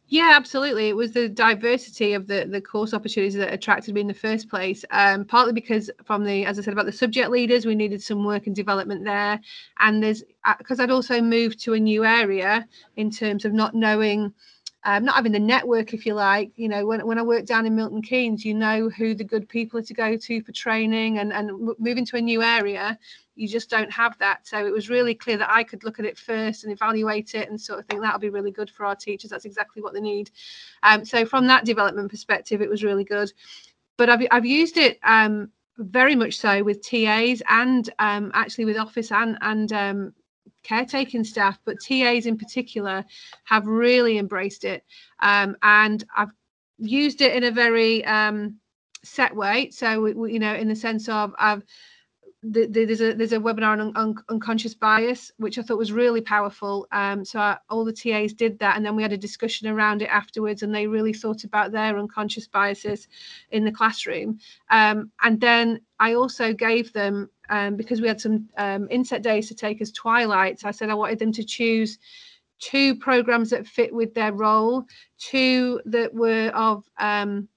Yeah, 0.07 0.33
absolutely. 0.35 0.89
It 0.89 0.95
was 0.95 1.11
the 1.13 1.27
diversity 1.27 2.13
of 2.13 2.27
the 2.27 2.45
the 2.45 2.61
course 2.61 2.93
opportunities 2.93 3.33
that 3.35 3.51
attracted 3.51 3.95
me 3.95 4.01
in 4.01 4.07
the 4.07 4.13
first 4.13 4.47
place. 4.47 4.85
Um, 4.91 5.25
partly 5.25 5.53
because 5.53 5.89
from 6.05 6.23
the, 6.23 6.45
as 6.45 6.59
I 6.59 6.61
said 6.61 6.73
about 6.73 6.85
the 6.85 6.91
subject 6.91 7.31
leaders, 7.31 7.65
we 7.65 7.73
needed 7.73 8.01
some 8.01 8.23
work 8.23 8.45
and 8.45 8.55
development 8.55 9.05
there, 9.05 9.39
and 9.79 10.03
there's 10.03 10.23
because 10.59 10.79
uh, 10.79 10.83
I'd 10.83 10.91
also 10.91 11.19
moved 11.19 11.59
to 11.63 11.73
a 11.73 11.79
new 11.79 12.05
area 12.05 12.67
in 12.95 13.09
terms 13.09 13.43
of 13.43 13.53
not 13.53 13.73
knowing 13.73 14.33
um, 14.85 15.05
not 15.05 15.15
having 15.15 15.31
the 15.31 15.39
network, 15.39 15.93
if 15.93 16.05
you 16.05 16.13
like. 16.13 16.51
You 16.55 16.67
know, 16.67 16.85
when, 16.85 17.05
when 17.05 17.17
I 17.17 17.21
worked 17.21 17.47
down 17.47 17.65
in 17.65 17.75
Milton 17.75 18.01
Keynes, 18.01 18.43
you 18.43 18.53
know 18.53 18.89
who 18.89 19.15
the 19.15 19.23
good 19.23 19.47
people 19.47 19.79
are 19.79 19.83
to 19.83 19.93
go 19.93 20.17
to 20.17 20.41
for 20.41 20.51
training, 20.51 21.19
and 21.19 21.31
and 21.31 21.75
moving 21.79 22.05
to 22.07 22.17
a 22.17 22.21
new 22.21 22.41
area, 22.41 22.97
you 23.35 23.47
just 23.47 23.69
don't 23.69 23.91
have 23.91 24.17
that. 24.19 24.45
So 24.45 24.65
it 24.65 24.73
was 24.73 24.89
really 24.89 25.15
clear 25.15 25.37
that 25.37 25.51
I 25.51 25.63
could 25.63 25.83
look 25.83 25.99
at 25.99 26.05
it 26.05 26.17
first 26.17 26.63
and 26.63 26.73
evaluate 26.73 27.33
it, 27.35 27.49
and 27.49 27.59
sort 27.59 27.79
of 27.79 27.85
think 27.85 28.01
that'll 28.01 28.19
be 28.19 28.29
really 28.29 28.51
good 28.51 28.69
for 28.69 28.85
our 28.85 28.95
teachers. 28.95 29.29
That's 29.29 29.45
exactly 29.45 29.81
what 29.81 29.93
they 29.93 30.01
need. 30.01 30.31
Um, 30.83 31.05
so 31.05 31.25
from 31.25 31.47
that 31.47 31.65
development 31.65 32.11
perspective, 32.11 32.61
it 32.61 32.69
was 32.69 32.83
really 32.83 33.05
good. 33.05 33.31
But 33.97 34.09
I've 34.09 34.27
I've 34.31 34.45
used 34.45 34.77
it. 34.77 34.99
Um, 35.03 35.49
very 35.77 36.15
much 36.15 36.37
so 36.37 36.63
with 36.63 36.87
TAs 36.87 37.41
and 37.49 37.89
um, 37.97 38.31
actually 38.35 38.65
with 38.65 38.77
office 38.77 39.11
and 39.11 39.37
and 39.41 39.73
um, 39.73 40.13
caretaking 40.63 41.23
staff, 41.23 41.59
but 41.65 41.79
TAs 41.79 42.25
in 42.25 42.37
particular 42.37 43.05
have 43.43 43.67
really 43.67 44.17
embraced 44.17 44.63
it. 44.63 44.83
Um, 45.19 45.55
and 45.61 46.03
I've 46.15 46.31
used 46.77 47.21
it 47.21 47.35
in 47.35 47.43
a 47.43 47.51
very 47.51 48.03
um, 48.05 48.57
set 49.03 49.35
way. 49.35 49.69
So, 49.71 50.05
you 50.05 50.39
know, 50.39 50.53
in 50.53 50.67
the 50.67 50.75
sense 50.75 51.09
of 51.09 51.33
I've 51.37 51.63
the, 52.43 52.67
the, 52.67 52.85
there's 52.85 53.01
a 53.01 53.13
there's 53.13 53.31
a 53.31 53.39
webinar 53.39 53.79
on 53.79 53.95
un, 53.95 54.15
unconscious 54.29 54.73
bias 54.73 55.31
which 55.37 55.57
I 55.57 55.61
thought 55.61 55.77
was 55.77 55.93
really 55.93 56.19
powerful. 56.19 56.87
Um, 56.91 57.23
so 57.23 57.39
I, 57.39 57.57
all 57.69 57.85
the 57.85 57.93
TAs 57.93 58.33
did 58.33 58.59
that, 58.59 58.75
and 58.75 58.85
then 58.85 58.95
we 58.95 59.01
had 59.01 59.13
a 59.13 59.17
discussion 59.17 59.67
around 59.69 60.01
it 60.01 60.09
afterwards, 60.09 60.61
and 60.61 60.75
they 60.75 60.87
really 60.87 61.13
thought 61.13 61.45
about 61.45 61.71
their 61.71 61.97
unconscious 61.97 62.47
biases 62.47 63.07
in 63.51 63.63
the 63.63 63.71
classroom. 63.71 64.39
Um, 64.69 65.11
and 65.21 65.39
then 65.39 65.81
I 65.99 66.15
also 66.15 66.53
gave 66.53 66.91
them 66.91 67.29
um, 67.53 67.75
because 67.75 68.01
we 68.01 68.07
had 68.07 68.19
some 68.19 68.49
um, 68.57 68.87
inset 68.89 69.21
days 69.21 69.47
to 69.47 69.53
take 69.53 69.79
as 69.79 69.91
twilights. 69.91 70.65
I 70.65 70.71
said 70.71 70.89
I 70.89 70.95
wanted 70.95 71.19
them 71.19 71.31
to 71.33 71.43
choose 71.43 71.99
two 72.57 72.95
programs 72.95 73.51
that 73.51 73.67
fit 73.67 73.93
with 73.93 74.15
their 74.15 74.33
role, 74.33 74.85
two 75.19 75.79
that 75.85 76.11
were 76.11 76.47
of 76.55 76.83
um, 76.97 77.47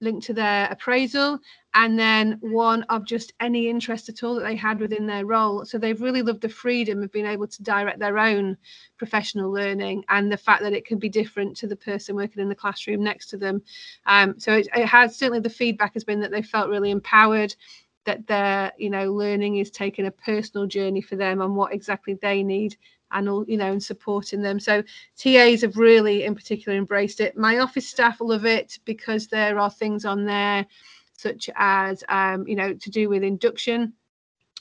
linked 0.00 0.24
to 0.26 0.34
their 0.34 0.68
appraisal, 0.70 1.40
and 1.74 1.98
then 1.98 2.38
one 2.42 2.84
of 2.84 3.04
just 3.04 3.32
any 3.40 3.68
interest 3.68 4.08
at 4.08 4.22
all 4.22 4.36
that 4.36 4.44
they 4.44 4.54
had 4.54 4.78
within 4.78 5.04
their 5.04 5.26
role. 5.26 5.64
So 5.64 5.78
they've 5.78 6.00
really 6.00 6.22
loved 6.22 6.42
the 6.42 6.48
freedom 6.48 7.02
of 7.02 7.10
being 7.10 7.26
able 7.26 7.48
to 7.48 7.62
direct 7.64 7.98
their 7.98 8.18
own 8.18 8.56
professional 8.98 9.50
learning 9.50 10.04
and 10.10 10.30
the 10.30 10.36
fact 10.36 10.62
that 10.62 10.74
it 10.74 10.86
can 10.86 10.98
be 10.98 11.08
different 11.08 11.56
to 11.56 11.66
the 11.66 11.76
person 11.76 12.14
working 12.14 12.40
in 12.40 12.48
the 12.48 12.54
classroom 12.54 13.02
next 13.02 13.26
to 13.30 13.36
them. 13.36 13.62
Um, 14.06 14.38
so 14.38 14.52
it, 14.52 14.68
it 14.76 14.86
has 14.86 15.16
certainly 15.16 15.40
the 15.40 15.50
feedback 15.50 15.94
has 15.94 16.04
been 16.04 16.20
that 16.20 16.30
they 16.30 16.42
felt 16.42 16.70
really 16.70 16.92
empowered 16.92 17.56
that 18.04 18.26
their 18.26 18.72
you 18.78 18.90
know 18.90 19.12
learning 19.12 19.56
is 19.56 19.70
taking 19.70 20.06
a 20.06 20.10
personal 20.10 20.66
journey 20.66 21.00
for 21.00 21.16
them 21.16 21.40
on 21.40 21.54
what 21.54 21.72
exactly 21.72 22.14
they 22.14 22.42
need 22.42 22.76
and 23.12 23.28
all 23.28 23.44
you 23.48 23.56
know 23.56 23.72
and 23.72 23.82
supporting 23.82 24.42
them. 24.42 24.60
So 24.60 24.82
tas 25.16 25.62
have 25.62 25.76
really 25.76 26.24
in 26.24 26.34
particular 26.34 26.76
embraced 26.76 27.20
it. 27.20 27.36
My 27.36 27.58
office 27.58 27.88
staff 27.88 28.20
love 28.20 28.46
it 28.46 28.78
because 28.84 29.26
there 29.26 29.58
are 29.58 29.70
things 29.70 30.04
on 30.04 30.24
there 30.24 30.66
such 31.12 31.50
as 31.56 32.02
um, 32.08 32.46
you 32.46 32.56
know 32.56 32.74
to 32.74 32.90
do 32.90 33.08
with 33.08 33.22
induction 33.22 33.92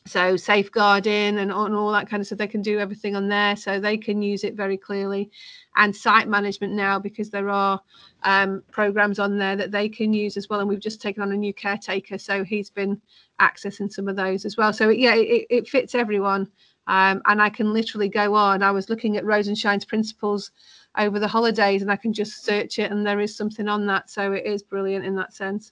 so 0.06 0.36
safeguarding 0.36 1.38
and, 1.38 1.52
and 1.52 1.52
all 1.52 1.92
that 1.92 2.10
kind 2.10 2.22
of 2.22 2.28
stuff 2.28 2.40
they 2.40 2.48
can 2.48 2.62
do 2.62 2.80
everything 2.80 3.16
on 3.16 3.28
there 3.28 3.56
so 3.56 3.80
they 3.80 3.98
can 3.98 4.22
use 4.22 4.44
it 4.44 4.56
very 4.56 4.78
clearly. 4.78 5.30
And 5.76 5.96
site 5.96 6.28
management 6.28 6.74
now 6.74 7.00
because 7.00 7.30
there 7.30 7.50
are 7.50 7.80
um, 8.24 8.64
programs 8.72 9.20
on 9.20 9.38
there 9.38 9.56
that 9.56 9.72
they 9.72 9.88
can 9.90 10.14
use 10.14 10.38
as 10.38 10.50
well 10.50 10.60
and 10.60 10.70
we've 10.70 10.80
just 10.80 11.02
taken 11.02 11.22
on 11.22 11.32
a 11.32 11.38
new 11.38 11.54
caretaker 11.54 12.18
so 12.18 12.44
he's 12.44 12.70
been 12.70 13.00
accessing 13.40 13.92
some 13.92 14.08
of 14.08 14.16
those 14.16 14.46
as 14.46 14.58
well. 14.58 14.74
So 14.74 14.90
yeah 14.90 15.16
it, 15.16 15.46
it 15.50 15.68
fits 15.68 15.96
everyone 15.96 16.50
um, 16.88 17.22
and 17.26 17.40
i 17.42 17.50
can 17.50 17.72
literally 17.72 18.10
go 18.10 18.34
on. 18.34 18.64
I 18.64 18.72
was 18.72 18.90
looking 18.90 19.18
at 19.18 19.26
Rosenshine's 19.26 19.86
principles 19.86 20.52
over 20.98 21.20
the 21.20 21.28
holidays 21.28 21.84
and 21.84 21.92
i 21.92 21.96
can 21.96 22.12
just 22.14 22.44
search 22.44 22.80
it 22.80 22.92
and 22.92 23.06
there 23.06 23.20
is 23.20 23.36
something 23.36 23.68
on 23.68 23.86
that. 23.88 24.10
So 24.10 24.34
it 24.34 24.46
is 24.46 24.64
brilliant 24.64 25.06
in 25.06 25.16
that 25.16 25.34
sense 25.34 25.72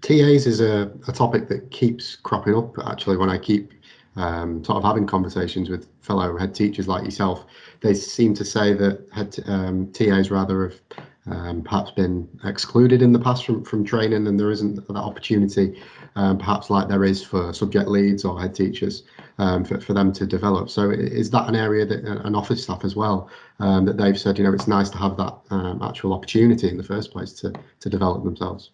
TAs 0.00 0.46
is 0.46 0.60
a, 0.60 0.90
a 1.06 1.12
topic 1.12 1.48
that 1.48 1.70
keeps 1.70 2.16
cropping 2.16 2.54
up 2.54 2.76
actually 2.86 3.16
when 3.16 3.30
I 3.30 3.38
keep 3.38 3.72
um, 4.16 4.64
sort 4.64 4.78
of 4.78 4.84
having 4.84 5.06
conversations 5.06 5.70
with 5.70 5.88
fellow 6.00 6.36
head 6.36 6.54
teachers 6.54 6.88
like 6.88 7.04
yourself. 7.04 7.46
They 7.80 7.94
seem 7.94 8.34
to 8.34 8.44
say 8.44 8.74
that 8.74 9.06
head 9.12 9.38
um, 9.46 9.92
TAs 9.92 10.30
rather 10.30 10.68
have 10.68 10.80
um, 11.26 11.62
perhaps 11.62 11.90
been 11.92 12.28
excluded 12.44 13.02
in 13.02 13.12
the 13.12 13.18
past 13.18 13.44
from, 13.44 13.64
from 13.64 13.84
training 13.84 14.26
and 14.26 14.40
there 14.40 14.50
isn't 14.50 14.76
that 14.76 14.96
opportunity 14.96 15.80
um, 16.16 16.36
perhaps 16.36 16.68
like 16.68 16.88
there 16.88 17.04
is 17.04 17.22
for 17.22 17.52
subject 17.52 17.88
leads 17.88 18.24
or 18.24 18.40
head 18.40 18.54
teachers 18.54 19.04
um, 19.38 19.64
for, 19.64 19.80
for 19.80 19.92
them 19.92 20.12
to 20.12 20.26
develop. 20.26 20.68
So 20.68 20.90
is 20.90 21.30
that 21.30 21.48
an 21.48 21.54
area 21.54 21.86
that 21.86 22.04
an 22.04 22.34
office 22.34 22.64
staff 22.64 22.84
as 22.84 22.96
well 22.96 23.30
um, 23.60 23.84
that 23.84 23.96
they've 23.96 24.18
said, 24.18 24.36
you 24.36 24.44
know, 24.44 24.52
it's 24.52 24.66
nice 24.66 24.90
to 24.90 24.98
have 24.98 25.16
that 25.18 25.34
actual 25.82 26.12
opportunity 26.12 26.68
in 26.68 26.76
the 26.76 26.82
first 26.82 27.12
place 27.12 27.32
to, 27.34 27.52
to 27.80 27.88
develop 27.88 28.24
themselves? 28.24 28.70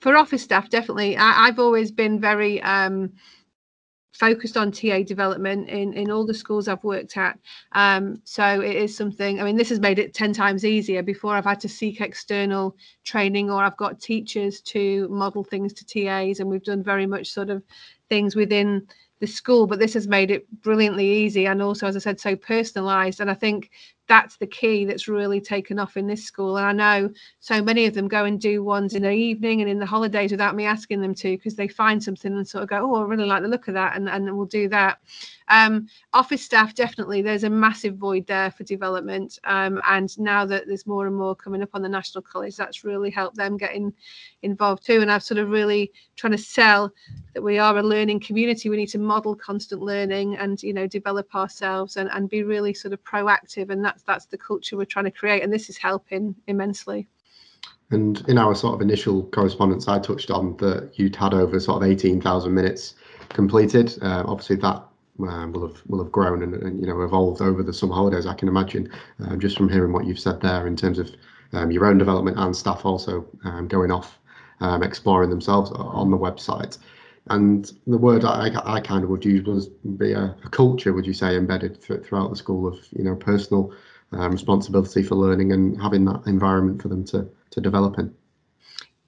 For 0.00 0.16
office 0.16 0.42
staff, 0.42 0.70
definitely. 0.70 1.16
I, 1.16 1.46
have 1.46 1.58
always 1.58 1.90
been 1.90 2.20
very 2.20 2.62
um, 2.62 3.12
focused 4.12 4.56
on 4.56 4.72
TA 4.72 5.02
development 5.02 5.68
in, 5.68 5.92
in 5.92 6.10
all 6.10 6.26
the 6.26 6.34
schools 6.34 6.68
I've 6.68 6.84
worked 6.84 7.16
at. 7.16 7.38
Um, 7.72 8.20
so 8.24 8.60
it 8.60 8.76
is 8.76 8.96
something, 8.96 9.40
I 9.40 9.44
mean, 9.44 9.56
this 9.56 9.68
has 9.70 9.80
made 9.80 9.98
it 9.98 10.14
10 10.14 10.32
times 10.32 10.64
easier. 10.64 11.02
Before 11.02 11.34
I've 11.34 11.44
had 11.44 11.60
to 11.60 11.68
seek 11.68 12.00
external 12.00 12.76
training 13.04 13.50
or 13.50 13.62
I've 13.62 13.76
got 13.76 14.00
teachers 14.00 14.60
to 14.62 15.08
model 15.08 15.44
things 15.44 15.72
to 15.74 15.84
TAs, 15.84 16.40
and 16.40 16.48
we've 16.48 16.64
done 16.64 16.82
very 16.82 17.06
much 17.06 17.30
sort 17.30 17.50
of 17.50 17.62
things 18.08 18.36
within 18.36 18.86
the 19.20 19.26
school 19.26 19.66
but 19.66 19.78
this 19.78 19.94
has 19.94 20.06
made 20.06 20.30
it 20.30 20.46
brilliantly 20.62 21.04
easy 21.04 21.46
and 21.46 21.60
also 21.60 21.86
as 21.86 21.96
i 21.96 21.98
said 21.98 22.20
so 22.20 22.36
personalized 22.36 23.20
and 23.20 23.30
i 23.30 23.34
think 23.34 23.70
that's 24.08 24.36
the 24.36 24.46
key 24.46 24.84
that's 24.84 25.06
really 25.06 25.40
taken 25.40 25.78
off 25.78 25.96
in 25.96 26.06
this 26.06 26.24
school. 26.24 26.56
And 26.56 26.66
i 26.66 26.72
know 26.72 27.10
so 27.40 27.62
many 27.62 27.86
of 27.86 27.94
them 27.94 28.08
go 28.08 28.24
and 28.24 28.40
do 28.40 28.64
ones 28.64 28.94
in 28.94 29.02
the 29.02 29.10
evening 29.10 29.60
and 29.60 29.70
in 29.70 29.78
the 29.78 29.86
holidays 29.86 30.30
without 30.30 30.56
me 30.56 30.64
asking 30.64 31.00
them 31.00 31.14
to 31.14 31.36
because 31.36 31.54
they 31.54 31.68
find 31.68 32.02
something 32.02 32.32
and 32.32 32.48
sort 32.48 32.62
of 32.62 32.70
go 32.70 32.78
oh 32.80 33.02
i 33.02 33.02
really 33.04 33.26
like 33.26 33.42
the 33.42 33.48
look 33.48 33.68
of 33.68 33.74
that 33.74 33.96
and, 33.96 34.08
and 34.08 34.36
we'll 34.36 34.46
do 34.46 34.68
that. 34.68 34.98
Um, 35.50 35.88
office 36.12 36.42
staff 36.42 36.74
definitely 36.74 37.22
there's 37.22 37.44
a 37.44 37.50
massive 37.50 37.96
void 37.96 38.26
there 38.26 38.50
for 38.50 38.64
development. 38.64 39.38
Um, 39.44 39.80
and 39.88 40.18
now 40.18 40.44
that 40.46 40.66
there's 40.66 40.86
more 40.86 41.06
and 41.06 41.16
more 41.16 41.34
coming 41.34 41.62
up 41.62 41.70
on 41.74 41.82
the 41.82 41.88
national 41.88 42.22
college 42.22 42.56
that's 42.56 42.84
really 42.84 43.10
helped 43.10 43.36
them 43.36 43.56
getting 43.56 43.92
involved 44.42 44.84
too. 44.84 45.00
And 45.00 45.10
i've 45.10 45.22
sort 45.22 45.38
of 45.38 45.50
really 45.50 45.92
trying 46.16 46.32
to 46.32 46.38
sell 46.38 46.92
that 47.34 47.42
we 47.42 47.58
are 47.58 47.76
a 47.78 47.82
learning 47.82 48.20
community. 48.20 48.68
We 48.68 48.76
need 48.76 48.88
to 48.88 48.98
model 48.98 49.34
constant 49.34 49.82
learning 49.82 50.36
and 50.36 50.62
you 50.62 50.72
know 50.72 50.86
develop 50.86 51.34
ourselves 51.34 51.96
and, 51.96 52.10
and 52.12 52.28
be 52.28 52.42
really 52.42 52.74
sort 52.74 52.92
of 52.92 53.02
proactive. 53.04 53.70
And 53.70 53.84
that's 54.02 54.18
that's 54.18 54.26
the 54.26 54.38
culture 54.38 54.76
we're 54.76 54.84
trying 54.84 55.04
to 55.04 55.10
create 55.10 55.42
and 55.42 55.52
this 55.52 55.68
is 55.68 55.76
helping 55.76 56.34
immensely 56.46 57.08
and 57.90 58.22
in 58.28 58.38
our 58.38 58.54
sort 58.54 58.74
of 58.74 58.80
initial 58.80 59.24
correspondence 59.24 59.88
i 59.88 59.98
touched 59.98 60.30
on 60.30 60.56
that 60.58 60.90
you'd 60.94 61.16
had 61.16 61.34
over 61.34 61.58
sort 61.58 61.82
of 61.82 61.88
18,000 61.88 62.52
minutes 62.52 62.94
completed 63.30 63.96
uh, 64.02 64.24
obviously 64.26 64.56
that 64.56 64.82
um, 65.26 65.52
will 65.52 65.66
have 65.66 65.82
will 65.86 66.02
have 66.02 66.12
grown 66.12 66.42
and, 66.42 66.54
and, 66.54 66.80
you 66.80 66.86
know 66.86 67.02
evolved 67.02 67.40
over 67.40 67.62
the 67.62 67.72
summer 67.72 67.94
holidays. 67.94 68.26
I 68.26 68.34
can 68.34 68.48
imagine 68.48 68.90
um, 69.20 69.40
just 69.40 69.56
from 69.56 69.68
hearing 69.68 69.92
what 69.92 70.06
you've 70.06 70.18
said 70.18 70.40
there 70.40 70.66
in 70.66 70.76
terms 70.76 70.98
of 70.98 71.10
um, 71.52 71.70
your 71.70 71.86
own 71.86 71.98
development 71.98 72.38
and 72.38 72.54
staff 72.54 72.84
also 72.84 73.26
um, 73.44 73.66
going 73.68 73.90
off 73.90 74.18
um, 74.60 74.82
exploring 74.82 75.30
themselves 75.30 75.70
on 75.72 76.10
the 76.10 76.18
website. 76.18 76.78
And 77.30 77.70
the 77.86 77.98
word 77.98 78.24
I, 78.24 78.50
I 78.64 78.80
kind 78.80 79.04
of 79.04 79.10
would 79.10 79.24
use 79.24 79.46
was 79.46 79.68
be 79.68 80.12
a, 80.12 80.34
a 80.44 80.48
culture, 80.50 80.92
would 80.92 81.06
you 81.06 81.12
say, 81.12 81.36
embedded 81.36 81.82
th- 81.82 82.04
throughout 82.04 82.30
the 82.30 82.36
school 82.36 82.66
of 82.66 82.78
you 82.92 83.04
know 83.04 83.14
personal 83.14 83.72
um, 84.12 84.32
responsibility 84.32 85.02
for 85.02 85.14
learning 85.14 85.52
and 85.52 85.80
having 85.80 86.04
that 86.06 86.22
environment 86.26 86.82
for 86.82 86.88
them 86.88 87.04
to 87.06 87.28
to 87.50 87.60
develop 87.60 87.98
in. 87.98 88.14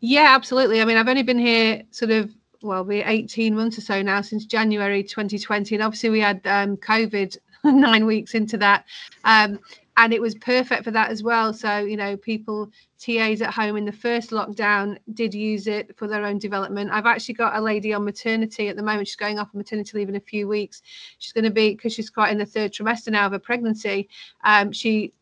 Yeah, 0.01 0.29
absolutely. 0.31 0.81
I 0.81 0.85
mean, 0.85 0.97
I've 0.97 1.09
only 1.09 1.23
been 1.23 1.39
here 1.39 1.83
sort 1.91 2.11
of 2.11 2.31
well, 2.63 2.85
we're 2.85 3.07
18 3.07 3.55
months 3.55 3.79
or 3.79 3.81
so 3.81 4.03
now 4.03 4.21
since 4.21 4.45
January 4.45 5.03
2020, 5.03 5.75
and 5.75 5.83
obviously 5.83 6.11
we 6.11 6.21
had 6.21 6.41
um, 6.47 6.77
COVID 6.77 7.37
nine 7.65 8.07
weeks 8.07 8.35
into 8.35 8.59
that. 8.59 8.85
Um, 9.25 9.61
and 9.97 10.13
it 10.13 10.21
was 10.21 10.35
perfect 10.35 10.85
for 10.85 10.91
that 10.93 11.11
as 11.11 11.23
well. 11.23 11.53
So, 11.53 11.79
you 11.79 11.97
know, 11.97 12.17
people, 12.17 12.71
TAs 12.99 13.43
at 13.43 13.53
home 13.53 13.77
in 13.77 13.85
the 13.85 13.93
first 13.93 14.31
lockdown 14.31 14.97
did 15.15 15.35
use 15.35 15.67
it 15.67 15.97
for 15.97 16.07
their 16.07 16.25
own 16.25 16.39
development. 16.39 16.91
I've 16.93 17.07
actually 17.07 17.35
got 17.35 17.57
a 17.57 17.61
lady 17.61 17.93
on 17.93 18.05
maternity 18.05 18.69
at 18.69 18.77
the 18.77 18.83
moment. 18.83 19.09
She's 19.09 19.17
going 19.17 19.39
off 19.39 19.49
on 19.55 19.59
maternity 19.59 19.99
leave 19.99 20.09
in 20.09 20.17
a 20.17 20.21
few 20.21 20.49
weeks. 20.49 20.83
She's 21.19 21.33
going 21.33 21.45
to 21.45 21.51
be, 21.51 21.75
because 21.75 21.93
she's 21.93 22.11
quite 22.11 22.33
in 22.33 22.39
the 22.39 22.47
third 22.47 22.73
trimester 22.73 23.09
now 23.09 23.27
of 23.27 23.33
her 23.33 23.39
pregnancy, 23.39 24.09
um, 24.45 24.73
she 24.73 25.13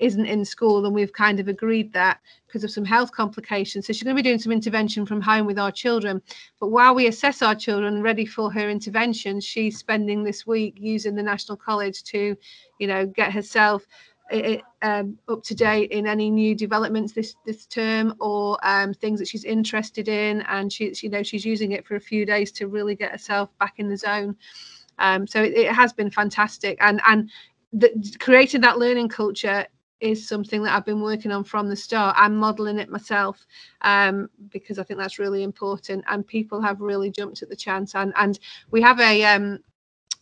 isn't 0.00 0.26
in 0.26 0.44
school 0.44 0.84
and 0.84 0.94
we've 0.94 1.12
kind 1.12 1.40
of 1.40 1.48
agreed 1.48 1.92
that 1.92 2.20
because 2.46 2.64
of 2.64 2.70
some 2.70 2.84
health 2.84 3.12
complications. 3.12 3.86
So 3.86 3.92
she's 3.92 4.02
going 4.02 4.16
to 4.16 4.22
be 4.22 4.28
doing 4.28 4.40
some 4.40 4.52
intervention 4.52 5.06
from 5.06 5.20
home 5.20 5.46
with 5.46 5.58
our 5.58 5.70
children. 5.70 6.20
But 6.58 6.68
while 6.68 6.94
we 6.94 7.06
assess 7.06 7.42
our 7.42 7.54
children 7.54 8.02
ready 8.02 8.26
for 8.26 8.52
her 8.52 8.68
intervention 8.68 9.40
she's 9.40 9.78
spending 9.78 10.24
this 10.24 10.46
week 10.46 10.74
using 10.78 11.14
the 11.14 11.22
national 11.22 11.56
college 11.56 12.02
to 12.04 12.36
you 12.78 12.86
know 12.86 13.06
get 13.06 13.32
herself 13.32 13.86
um, 14.82 15.18
up 15.28 15.42
to 15.42 15.54
date 15.54 15.90
in 15.90 16.06
any 16.06 16.30
new 16.30 16.54
developments 16.54 17.12
this 17.12 17.34
this 17.44 17.66
term 17.66 18.14
or 18.20 18.58
um, 18.62 18.94
things 18.94 19.18
that 19.18 19.28
she's 19.28 19.44
interested 19.44 20.08
in. 20.08 20.42
And 20.42 20.72
she's 20.72 21.02
you 21.02 21.10
know 21.10 21.22
she's 21.22 21.44
using 21.44 21.72
it 21.72 21.86
for 21.86 21.96
a 21.96 22.00
few 22.00 22.24
days 22.24 22.52
to 22.52 22.68
really 22.68 22.94
get 22.94 23.12
herself 23.12 23.50
back 23.58 23.74
in 23.78 23.88
the 23.88 23.96
zone. 23.96 24.36
Um, 24.98 25.26
so 25.26 25.42
it, 25.42 25.54
it, 25.54 25.72
has 25.72 25.92
been 25.92 26.10
fantastic. 26.10 26.76
And 26.80 27.00
and 27.06 27.30
the, 27.72 27.90
creating 28.20 28.60
that 28.62 28.78
learning 28.78 29.08
culture 29.08 29.66
is 30.00 30.26
something 30.26 30.62
that 30.62 30.74
I've 30.74 30.84
been 30.84 31.02
working 31.02 31.32
on 31.32 31.44
from 31.44 31.68
the 31.68 31.76
start. 31.76 32.16
I'm 32.18 32.36
modeling 32.36 32.78
it 32.78 32.88
myself 32.88 33.46
um, 33.82 34.28
because 34.50 34.78
I 34.78 34.82
think 34.82 34.98
that's 34.98 35.18
really 35.18 35.42
important, 35.42 36.04
and 36.08 36.26
people 36.26 36.60
have 36.60 36.80
really 36.80 37.10
jumped 37.10 37.42
at 37.42 37.48
the 37.48 37.56
chance. 37.56 37.94
And 37.94 38.12
and 38.16 38.38
we 38.70 38.80
have 38.82 39.00
a 39.00 39.24
um, 39.24 39.58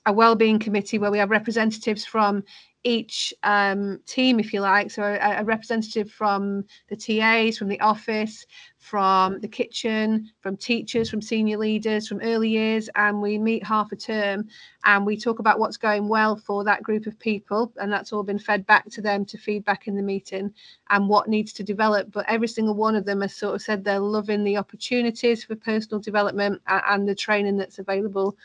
a 0.06 0.12
well-being 0.12 0.58
committee 0.58 0.98
where 0.98 1.10
we 1.10 1.18
have 1.18 1.30
representatives 1.30 2.04
from 2.04 2.42
each 2.84 3.34
um, 3.42 4.00
team, 4.06 4.40
if 4.40 4.52
you 4.52 4.60
like. 4.60 4.90
So 4.90 5.02
a, 5.02 5.40
a, 5.40 5.44
representative 5.44 6.10
from 6.10 6.64
the 6.88 6.96
TAs, 6.96 7.58
from 7.58 7.68
the 7.68 7.80
office, 7.80 8.46
from 8.78 9.40
the 9.40 9.48
kitchen, 9.48 10.30
from 10.40 10.56
teachers, 10.56 11.10
from 11.10 11.20
senior 11.20 11.58
leaders, 11.58 12.06
from 12.06 12.20
early 12.22 12.48
years, 12.48 12.88
and 12.94 13.20
we 13.20 13.36
meet 13.36 13.64
half 13.64 13.90
a 13.92 13.96
term 13.96 14.48
and 14.84 15.04
we 15.04 15.16
talk 15.16 15.40
about 15.40 15.58
what's 15.58 15.76
going 15.76 16.08
well 16.08 16.36
for 16.36 16.64
that 16.64 16.82
group 16.82 17.06
of 17.06 17.18
people, 17.18 17.72
and 17.80 17.92
that's 17.92 18.12
all 18.12 18.22
been 18.22 18.38
fed 18.38 18.64
back 18.66 18.88
to 18.88 19.02
them 19.02 19.24
to 19.24 19.36
feedback 19.36 19.88
in 19.88 19.96
the 19.96 20.02
meeting 20.02 20.52
and 20.90 21.08
what 21.08 21.28
needs 21.28 21.52
to 21.52 21.62
develop. 21.62 22.10
But 22.12 22.26
every 22.28 22.48
single 22.48 22.74
one 22.74 22.94
of 22.94 23.04
them 23.04 23.20
has 23.20 23.34
sort 23.34 23.56
of 23.56 23.62
said 23.62 23.84
they're 23.84 23.98
loving 23.98 24.44
the 24.44 24.56
opportunities 24.56 25.44
for 25.44 25.56
personal 25.56 26.00
development 26.00 26.62
and, 26.66 27.08
the 27.08 27.14
training 27.14 27.56
that's 27.56 27.78
available 27.78 28.36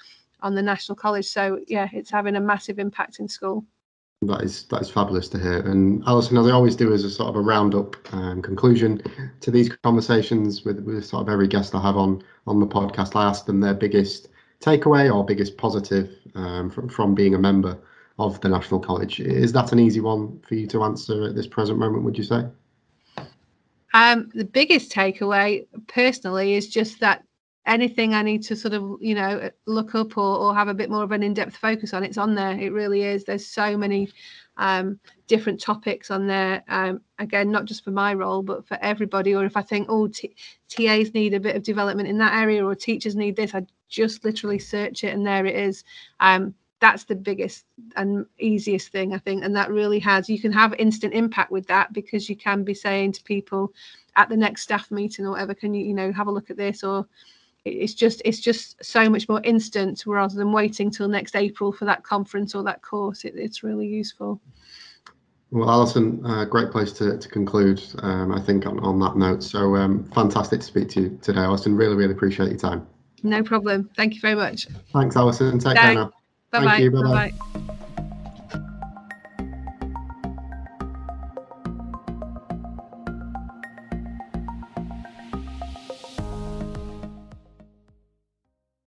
on 0.42 0.56
the 0.56 0.62
National 0.62 0.96
College. 0.96 1.25
So 1.25 1.60
yeah, 1.68 1.88
it's 1.94 2.10
having 2.10 2.36
a 2.36 2.42
massive 2.42 2.80
impact 2.80 3.20
in 3.20 3.28
school. 3.28 3.66
That 4.27 4.42
is 4.42 4.63
that 4.65 4.82
is 4.82 4.89
fabulous 4.89 5.27
to 5.30 5.39
hear. 5.39 5.60
And 5.60 6.03
Allison, 6.06 6.38
as 6.38 6.48
I 6.48 6.51
always 6.51 6.75
do, 6.75 6.94
as 6.94 7.03
a 7.03 7.10
sort 7.10 7.30
of 7.30 7.36
a 7.36 7.42
roundup 7.42 7.96
um, 8.13 8.42
conclusion 8.42 9.01
to 9.42 9.51
these 9.51 9.70
conversations 9.84 10.63
with, 10.63 10.80
with 10.82 11.06
sort 11.06 11.24
of 11.24 11.30
every 11.30 11.48
guest 11.48 11.75
I 11.75 11.82
have 11.82 11.98
on 11.98 12.24
on 12.48 12.60
the 12.60 12.68
podcast, 12.68 13.15
I 13.15 13.25
ask 13.25 13.46
them 13.46 13.60
their 13.60 13.74
biggest 13.74 14.30
takeaway 14.60 15.13
or 15.13 15.25
biggest 15.25 15.58
positive 15.58 16.10
um, 16.36 16.70
from 16.70 16.89
from 16.89 17.15
being 17.15 17.36
a 17.36 17.39
member 17.39 17.77
of 18.20 18.39
the 18.42 18.50
National 18.50 18.80
College. 18.80 19.20
Is 19.20 19.51
that 19.53 19.72
an 19.72 19.80
easy 19.80 20.00
one 20.00 20.39
for 20.48 20.56
you 20.56 20.68
to 20.68 20.84
answer 20.84 21.24
at 21.24 21.36
this 21.36 21.48
present 21.48 21.80
moment? 21.80 22.03
Would 22.03 22.18
you 22.18 22.24
say? 22.24 22.46
Um, 23.94 24.30
the 24.34 24.46
biggest 24.46 24.92
takeaway, 24.92 25.68
personally, 25.88 26.53
is 26.53 26.68
just 26.68 27.00
that 27.00 27.24
anything 27.65 28.13
I 28.13 28.22
need 28.24 28.43
to 28.43 28.55
sort 28.55 28.74
of, 28.74 28.98
you 29.00 29.15
know, 29.15 29.50
look 29.65 29.96
up 29.96 30.17
or, 30.17 30.38
or 30.38 30.53
have 30.53 30.67
a 30.67 30.74
bit 30.74 30.89
more 30.89 31.03
of 31.03 31.12
an 31.12 31.24
in-depth 31.24 31.55
focus 31.55 31.93
on, 31.93 32.03
it's 32.03 32.17
on 32.17 32.36
there. 32.36 32.60
It 32.60 32.74
really 32.74 33.03
is. 33.03 33.24
There's 33.24 33.46
so 33.46 33.77
many 33.77 34.10
um, 34.58 35.00
different 35.27 35.62
topics 35.62 36.12
on 36.12 36.27
there. 36.27 36.63
Um, 36.67 37.01
again, 37.20 37.51
not 37.51 37.65
just 37.65 37.84
for 37.84 37.91
my 37.91 38.13
role, 38.13 38.43
but 38.43 38.67
for 38.67 38.77
everybody. 38.82 39.34
Or 39.34 39.46
if 39.46 39.55
I 39.55 39.62
think, 39.62 39.88
oh, 39.89 40.08
t- 40.08 40.36
TAs 40.67 41.13
need 41.13 41.34
a 41.34 41.39
bit 41.39 41.55
of 41.55 41.63
development 41.63 42.10
in 42.10 42.17
that 42.17 42.34
area, 42.34 42.65
or 42.65 42.75
teachers 42.75 43.15
need 43.15 43.36
this, 43.38 43.55
I 43.55 43.65
just 43.88 44.25
literally 44.25 44.60
search 44.60 45.03
it 45.03 45.13
and 45.13 45.25
there 45.25 45.46
it 45.46 45.55
is. 45.55 45.84
Um, 46.20 46.53
that's 46.82 47.05
the 47.05 47.15
biggest 47.15 47.63
and 47.96 48.25
easiest 48.39 48.91
thing, 48.91 49.13
I 49.13 49.20
think. 49.20 49.46
And 49.46 49.55
that 49.55 49.72
really 49.72 50.00
has, 50.00 50.29
you 50.29 50.41
can 50.41 50.51
have 50.51 50.74
instant 50.74 51.13
impact 51.13 51.50
with 51.50 51.65
that 51.67 51.93
because 51.93 52.27
you 52.27 52.36
can 52.36 52.65
be 52.65 52.74
saying 52.74 53.13
to 53.13 53.24
people 53.24 53.72
at 54.17 54.27
the 54.27 54.36
next 54.36 54.63
staff 54.63 54.91
meeting 54.91 55.25
or 55.25 55.32
whatever, 55.32 55.53
can 55.53 55.74
you, 55.74 55.86
you 55.86 55.93
know, 55.93 56.12
have 56.12 56.27
a 56.27 56.32
look 56.32 56.50
at 56.50 56.58
this 56.58 56.84
or 56.84 57.08
it's 57.65 57.93
just 57.93 58.22
it's 58.25 58.39
just 58.39 58.84
so 58.84 59.10
much 59.10 59.29
more 59.29 59.41
instant 59.43 60.03
rather 60.05 60.36
than 60.36 60.51
waiting 60.51 60.91
till 60.91 61.08
next 61.08 61.36
April 61.36 61.72
for 61.72 61.86
that 61.86 62.03
conference 62.03 62.55
or 62.55 62.63
that 62.63 62.82
course. 62.82 63.24
It, 63.24 63.34
it's 63.36 63.63
really 63.63 63.88
useful. 63.88 64.41
Well, 65.51 65.70
Allison, 65.70 66.25
uh, 66.25 66.46
great 66.46 66.72
place 66.72 66.91
to, 66.93 67.15
to 67.15 67.29
conclude, 67.29 67.79
um, 68.00 68.34
I 68.34 68.39
think, 68.39 68.65
on, 68.65 68.79
on 68.79 69.00
that 69.01 69.15
note. 69.15 69.43
So 69.43 69.75
um, 69.75 70.03
fantastic 70.05 70.62
to 70.62 70.65
speak 70.65 70.89
to 70.89 71.01
you 71.01 71.20
today, 71.22 71.41
Allison. 71.41 71.75
Really, 71.75 71.96
really 71.96 72.13
appreciate 72.13 72.50
your 72.50 72.58
time. 72.58 72.88
No 73.22 73.43
problem. 73.43 73.88
Thank 73.96 74.15
you 74.15 74.20
very 74.20 74.34
much. 74.34 74.67
Thanks, 74.91 75.15
Allison. 75.15 75.60
Take 75.60 75.75
Thanks. 75.75 75.82
care 75.82 75.93
now. 75.93 76.12
Bye-bye. 76.50 76.65
Thank 76.65 76.84
you. 76.84 76.91
Bye-bye. 76.91 77.32
Bye-bye. 77.32 77.77